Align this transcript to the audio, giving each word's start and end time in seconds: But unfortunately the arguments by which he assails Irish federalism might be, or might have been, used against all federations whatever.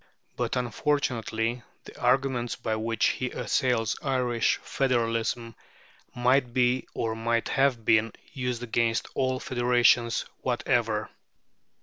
But 0.35 0.55
unfortunately 0.55 1.61
the 1.83 1.95
arguments 2.01 2.55
by 2.55 2.75
which 2.75 3.09
he 3.09 3.29
assails 3.29 3.99
Irish 4.01 4.55
federalism 4.63 5.53
might 6.15 6.55
be, 6.55 6.87
or 6.95 7.13
might 7.15 7.49
have 7.49 7.85
been, 7.85 8.13
used 8.33 8.63
against 8.63 9.07
all 9.13 9.39
federations 9.39 10.25
whatever. 10.39 11.11